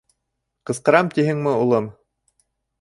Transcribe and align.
—Ҡысҡырам, 0.69 1.13
тиһеңме, 1.17 1.55
улым? 1.69 1.93